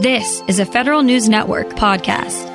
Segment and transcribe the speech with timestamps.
[0.00, 2.48] This is a Federal News Network podcast.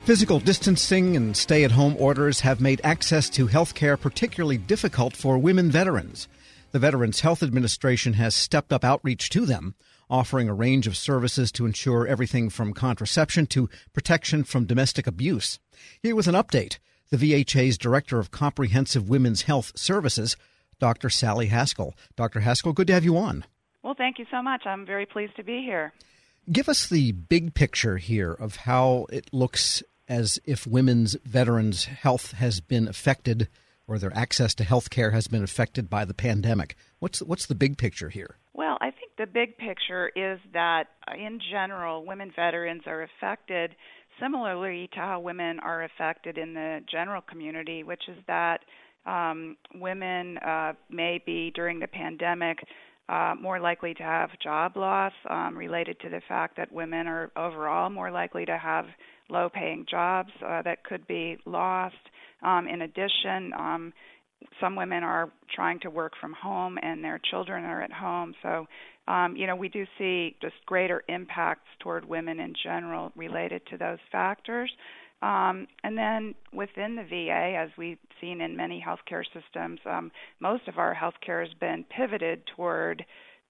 [0.00, 5.14] Physical distancing and stay at home orders have made access to health care particularly difficult
[5.14, 6.26] for women veterans.
[6.72, 9.76] The Veterans Health Administration has stepped up outreach to them,
[10.10, 15.60] offering a range of services to ensure everything from contraception to protection from domestic abuse.
[16.02, 16.78] Here was an update.
[17.10, 20.36] The VHA's Director of Comprehensive Women's Health Services,
[20.80, 21.08] Dr.
[21.08, 21.94] Sally Haskell.
[22.16, 22.40] Dr.
[22.40, 23.44] Haskell, good to have you on.
[23.82, 24.62] Well, thank you so much.
[24.66, 25.92] I'm very pleased to be here.
[26.50, 32.32] Give us the big picture here of how it looks as if women's veterans' health
[32.32, 33.48] has been affected
[33.86, 36.76] or their access to health care has been affected by the pandemic.
[36.98, 38.36] What's what's the big picture here?
[38.52, 43.74] Well, I think the big picture is that uh, in general, women veterans are affected
[44.20, 48.60] similarly to how women are affected in the general community, which is that
[49.06, 52.58] um, women uh, may be during the pandemic
[53.08, 57.30] uh, more likely to have job loss um, related to the fact that women are
[57.36, 58.86] overall more likely to have
[59.30, 61.96] low paying jobs uh, that could be lost.
[62.42, 63.92] Um, in addition, um,
[64.60, 68.34] some women are trying to work from home and their children are at home.
[68.42, 68.66] So,
[69.06, 73.78] um, you know, we do see just greater impacts toward women in general related to
[73.78, 74.70] those factors.
[75.20, 80.68] Um, and then within the VA, as we've seen in many healthcare systems, um, most
[80.68, 83.04] of our healthcare has been pivoted toward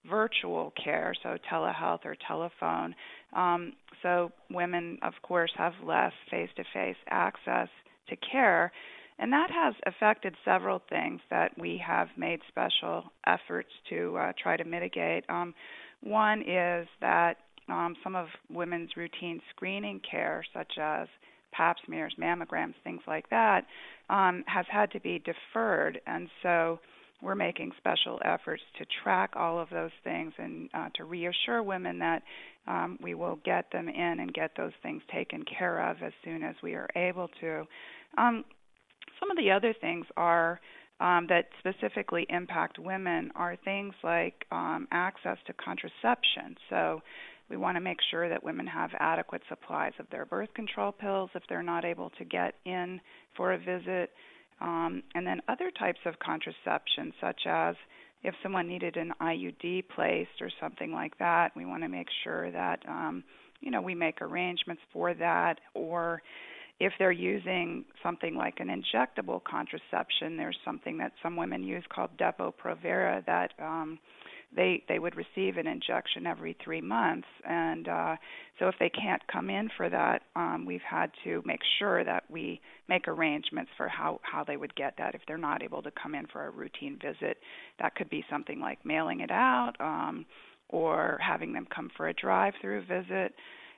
[0.08, 2.94] virtual care, so telehealth or telephone.
[3.34, 7.68] Um, so women, of course, have less face to face access
[8.08, 8.72] to care.
[9.18, 14.56] And that has affected several things that we have made special efforts to uh, try
[14.56, 15.24] to mitigate.
[15.28, 15.54] Um,
[16.02, 21.08] one is that um, some of women's routine screening care, such as
[21.52, 23.66] pap smears, mammograms, things like that,
[24.10, 26.00] um, has had to be deferred.
[26.06, 26.78] And so
[27.20, 31.98] we're making special efforts to track all of those things and uh, to reassure women
[31.98, 32.22] that
[32.66, 36.42] um, we will get them in and get those things taken care of as soon
[36.42, 37.66] as we are able to.
[38.16, 38.44] Um,
[39.18, 40.60] some of the other things are
[41.00, 46.56] um, that specifically impact women are things like um, access to contraception.
[46.70, 47.02] So
[47.48, 51.30] we want to make sure that women have adequate supplies of their birth control pills
[51.34, 53.00] if they're not able to get in
[53.36, 54.10] for a visit.
[54.60, 57.76] Um, and then other types of contraception, such as
[58.24, 62.50] if someone needed an IUD placed or something like that, we want to make sure
[62.50, 63.22] that um,
[63.60, 65.60] you know we make arrangements for that.
[65.74, 66.20] Or
[66.80, 72.10] if they're using something like an injectable contraception, there's something that some women use called
[72.18, 73.98] Depo-Provera that um,
[74.54, 77.28] they they would receive an injection every three months.
[77.46, 78.16] And uh
[78.58, 82.24] so if they can't come in for that um we've had to make sure that
[82.30, 85.14] we make arrangements for how how they would get that.
[85.14, 87.38] If they're not able to come in for a routine visit
[87.78, 90.24] that could be something like mailing it out um
[90.70, 93.34] or having them come for a drive through visit.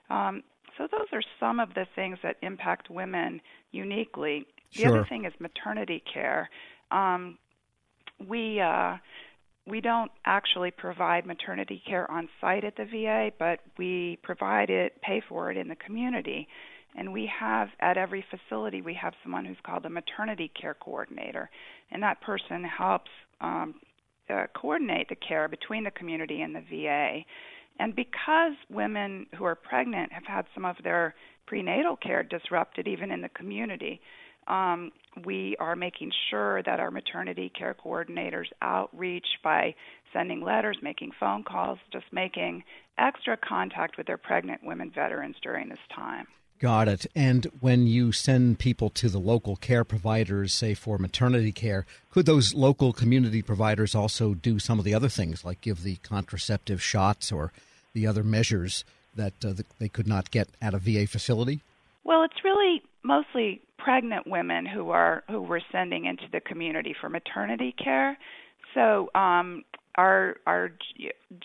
[0.08, 0.42] Um
[0.78, 3.40] so those are some of the things that impact women
[3.72, 4.88] uniquely the sure.
[4.88, 6.48] other thing is maternity care
[6.90, 7.38] um
[8.28, 8.96] we uh
[9.66, 15.00] we don't actually provide maternity care on site at the VA, but we provide it,
[15.02, 16.48] pay for it in the community.
[16.96, 21.48] And we have at every facility we have someone who's called a maternity care coordinator,
[21.92, 23.10] and that person helps
[23.40, 23.76] um,
[24.28, 27.20] uh, coordinate the care between the community and the VA.
[27.80, 31.14] And because women who are pregnant have had some of their
[31.46, 34.02] prenatal care disrupted, even in the community,
[34.48, 34.92] um,
[35.24, 39.74] we are making sure that our maternity care coordinators outreach by
[40.12, 42.64] sending letters, making phone calls, just making
[42.98, 46.26] extra contact with their pregnant women veterans during this time.
[46.58, 47.06] Got it.
[47.14, 52.26] And when you send people to the local care providers, say for maternity care, could
[52.26, 56.82] those local community providers also do some of the other things, like give the contraceptive
[56.82, 57.50] shots or
[57.92, 58.84] the other measures
[59.14, 61.62] that uh, they could not get at a VA facility?
[62.04, 67.08] Well, it's really mostly pregnant women who are who we're sending into the community for
[67.08, 68.18] maternity care.
[68.74, 69.64] So um,
[69.96, 70.70] our our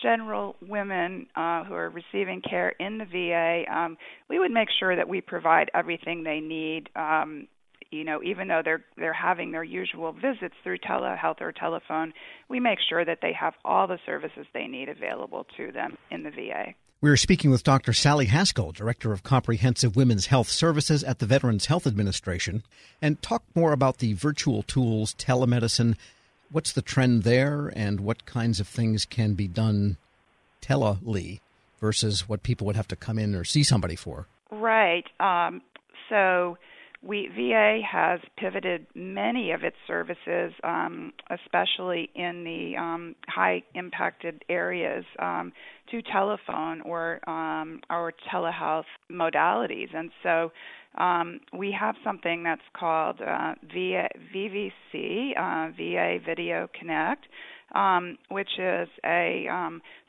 [0.00, 3.96] general women uh, who are receiving care in the VA, um,
[4.28, 6.88] we would make sure that we provide everything they need.
[6.94, 7.48] Um,
[7.90, 12.12] you know, even though they're they're having their usual visits through telehealth or telephone,
[12.48, 16.22] we make sure that they have all the services they need available to them in
[16.22, 16.74] the VA.
[17.02, 17.92] We are speaking with Dr.
[17.92, 22.62] Sally Haskell, Director of Comprehensive Women's Health Services at the Veterans Health Administration,
[23.02, 25.96] and talk more about the virtual tools, telemedicine.
[26.50, 29.98] What's the trend there, and what kinds of things can be done
[30.62, 31.40] telely
[31.80, 34.26] versus what people would have to come in or see somebody for?
[34.50, 35.04] Right.
[35.20, 35.60] Um,
[36.08, 36.56] so
[37.06, 44.44] we VA has pivoted many of its services, um, especially in the um, high impacted
[44.48, 45.52] areas, um,
[45.90, 50.50] to telephone or um, or telehealth modalities, and so
[50.98, 57.24] um, we have something that's called uh, VA, VVC, uh, VA Video Connect,
[57.74, 59.46] um, which is a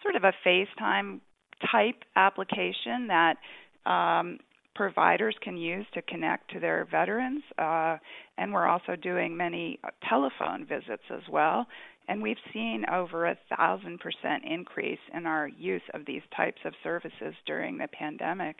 [0.02, 1.20] sort of a FaceTime
[1.72, 3.36] type application that
[3.86, 4.40] um,
[4.77, 7.44] providers can use to connect to their veterans.
[7.57, 7.97] Uh,
[8.38, 11.65] and we're also doing many uh, telephone visits as well.
[12.07, 16.74] And we've seen over a thousand percent increase in our use of these types of
[16.83, 18.56] services during the pandemic.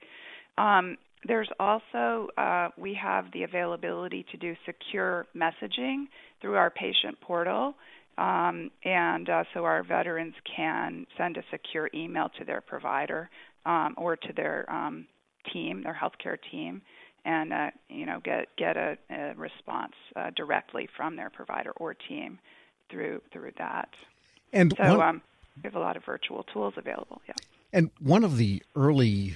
[0.58, 0.98] Um,
[1.28, 6.06] there's also, uh, we have the availability to do secure messaging
[6.42, 7.76] through our patient portal.
[8.18, 13.30] Um, and uh, so our veterans can send a secure email to their provider
[13.66, 15.06] um, or to their um,
[15.52, 16.82] team, their healthcare team,
[17.26, 21.94] and uh, you know get get a, a response uh, directly from their provider or
[21.94, 22.40] team
[22.90, 23.90] through through that.
[24.54, 25.22] And so one, um,
[25.58, 27.22] we have a lot of virtual tools available.
[27.28, 27.34] Yeah.
[27.74, 29.36] And one of the early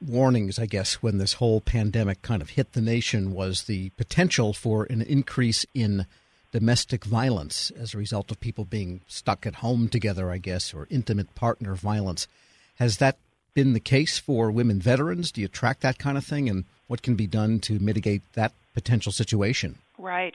[0.00, 4.52] warnings, I guess, when this whole pandemic kind of hit the nation was the potential
[4.52, 6.06] for an increase in
[6.52, 10.86] domestic violence as a result of people being stuck at home together, I guess, or
[10.90, 12.28] intimate partner violence.
[12.76, 13.18] Has that
[13.56, 15.32] been the case for women veterans?
[15.32, 16.48] Do you track that kind of thing?
[16.50, 19.78] And what can be done to mitigate that potential situation?
[19.98, 20.34] Right.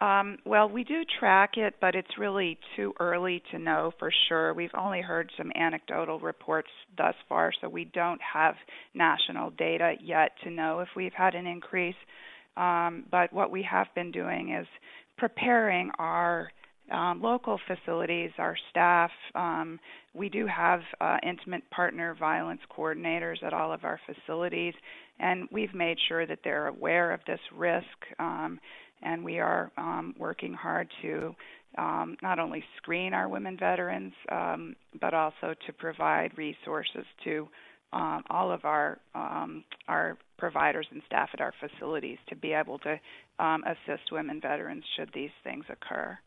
[0.00, 4.54] Um, well, we do track it, but it's really too early to know for sure.
[4.54, 8.54] We've only heard some anecdotal reports thus far, so we don't have
[8.94, 11.94] national data yet to know if we've had an increase.
[12.56, 14.66] Um, but what we have been doing is
[15.18, 16.50] preparing our
[16.92, 19.10] um, local facilities, our staff.
[19.34, 19.78] Um,
[20.14, 24.74] we do have uh, intimate partner violence coordinators at all of our facilities,
[25.18, 27.86] and we've made sure that they're aware of this risk.
[28.18, 28.60] Um,
[29.02, 31.34] and we are um, working hard to
[31.78, 37.48] um, not only screen our women veterans, um, but also to provide resources to
[37.92, 42.78] um, all of our um, our providers and staff at our facilities to be able
[42.80, 42.98] to
[43.38, 46.18] um, assist women veterans should these things occur.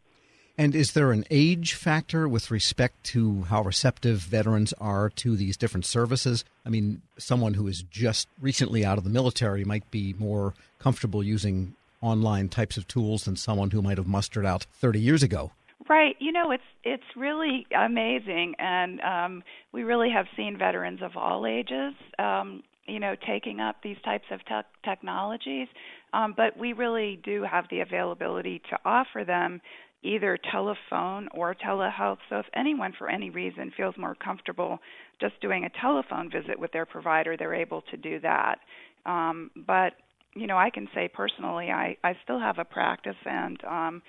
[0.59, 5.55] And is there an age factor with respect to how receptive veterans are to these
[5.55, 6.43] different services?
[6.65, 11.23] I mean, someone who is just recently out of the military might be more comfortable
[11.23, 15.51] using online types of tools than someone who might have mustered out 30 years ago.
[15.87, 16.17] Right.
[16.19, 21.47] You know, it's it's really amazing, and um, we really have seen veterans of all
[21.47, 25.69] ages, um, you know, taking up these types of te- technologies.
[26.11, 29.61] Um, but we really do have the availability to offer them
[30.01, 32.19] either telephone or telehealth.
[32.29, 34.79] So if anyone for any reason feels more comfortable
[35.19, 38.59] just doing a telephone visit with their provider, they're able to do that.
[39.05, 39.93] Um, but
[40.35, 44.01] you know, I can say personally, I I still have a practice, and um,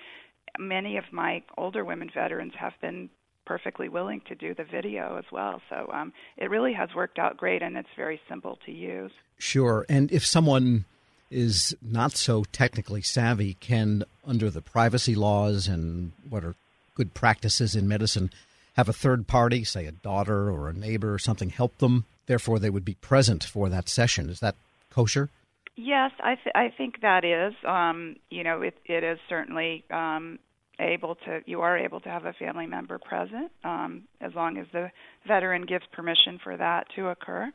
[0.59, 3.09] many of my older women veterans have been
[3.45, 5.61] perfectly willing to do the video as well.
[5.69, 9.11] So um, it really has worked out great, and it's very simple to use.
[9.39, 9.85] Sure.
[9.89, 10.85] And if someone
[11.31, 16.55] is not so technically savvy, can, under the privacy laws and what are
[16.95, 18.29] good practices in medicine,
[18.75, 22.05] have a third party, say a daughter or a neighbor or something, help them?
[22.27, 24.29] Therefore, they would be present for that session.
[24.29, 24.55] Is that
[24.91, 25.29] kosher?
[25.75, 27.53] Yes, I th- I think that is.
[27.65, 30.37] Um, you know, it it is certainly um,
[30.79, 31.41] able to.
[31.45, 34.91] You are able to have a family member present um, as long as the
[35.27, 37.51] veteran gives permission for that to occur.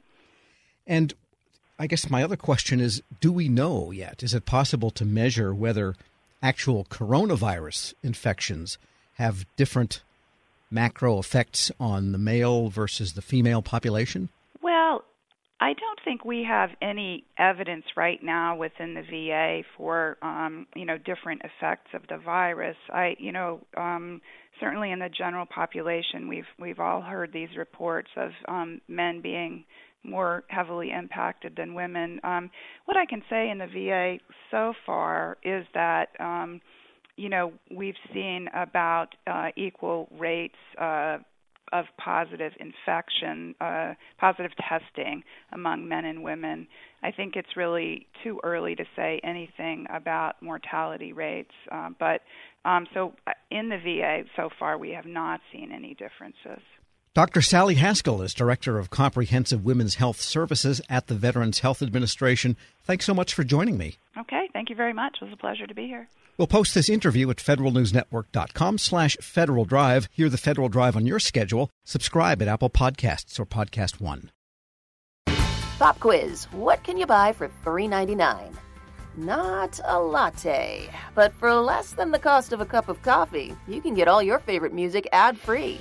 [0.87, 1.15] And
[1.79, 4.23] I guess my other question is: Do we know yet?
[4.23, 5.95] Is it possible to measure whether
[6.43, 8.79] actual coronavirus infections
[9.15, 10.03] have different
[10.71, 14.29] macro effects on the male versus the female population?
[14.63, 15.05] Well,
[15.61, 20.85] I don't think we have any evidence right now within the VA for um, you
[20.85, 22.77] know different effects of the virus.
[22.93, 24.21] I you know um,
[24.61, 29.65] certainly in the general population we've we've all heard these reports of um, men being
[30.07, 32.21] more heavily impacted than women.
[32.25, 32.51] Um,
[32.85, 34.19] what I can say in the VA
[34.51, 36.61] so far is that um,
[37.17, 40.55] you know we've seen about uh, equal rates.
[40.81, 41.19] Uh,
[41.73, 45.23] of positive infection, uh, positive testing
[45.53, 46.67] among men and women.
[47.03, 52.21] I think it's really too early to say anything about mortality rates, uh, but
[52.65, 56.63] um, so uh, in the VA so far we have not seen any differences.
[57.17, 57.41] Dr.
[57.41, 62.59] Sally Haskell is Director of Comprehensive Women's Health Services at the Veterans Health Administration.
[62.85, 63.97] Thanks so much for joining me.
[64.19, 65.17] Okay, thank you very much.
[65.23, 66.11] It was a pleasure to be here.
[66.37, 70.11] We'll post this interview at federalnewsnetwork.com slash Federal Drive.
[70.13, 71.71] Hear the Federal Drive on your schedule.
[71.87, 74.31] Subscribe at Apple Podcasts or Podcast One.
[75.79, 76.45] Pop quiz.
[76.53, 78.55] What can you buy for $3.99?
[79.17, 83.81] Not a latte, but for less than the cost of a cup of coffee, you
[83.81, 85.81] can get all your favorite music ad free.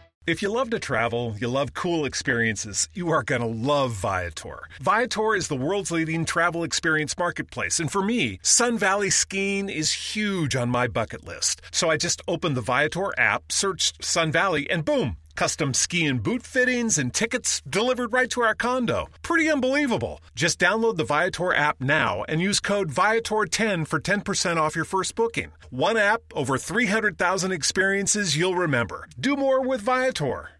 [0.27, 4.67] If you love to travel, you love cool experiences, you are going to love Viator.
[4.79, 9.91] Viator is the world's leading travel experience marketplace, and for me, Sun Valley skiing is
[9.91, 11.63] huge on my bucket list.
[11.71, 15.17] So I just opened the Viator app, searched Sun Valley, and boom!
[15.35, 19.07] Custom ski and boot fittings and tickets delivered right to our condo.
[19.21, 20.21] Pretty unbelievable.
[20.35, 25.15] Just download the Viator app now and use code Viator10 for 10% off your first
[25.15, 25.51] booking.
[25.69, 29.07] One app, over 300,000 experiences you'll remember.
[29.19, 30.51] Do more with Viator.